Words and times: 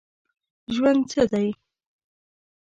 ژوند 0.73 1.01
څه 1.11 1.23
دی؟ 1.31 1.47